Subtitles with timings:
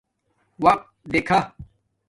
[0.63, 1.39] وقت دیکھا